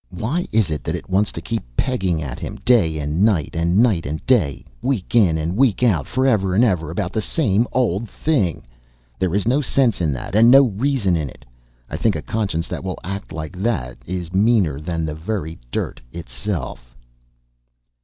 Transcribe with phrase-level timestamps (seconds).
[0.09, 3.51] Why is it that it wants to keep on pegging at him, day and night
[3.55, 7.67] and night and day, week in and week out, forever and ever, about the same
[7.71, 8.65] old thing?
[9.19, 11.45] There is no sense in that, and no reason in it.
[11.87, 16.01] I think a conscience that will act like that is meaner than the very dirt
[16.11, 16.95] itself."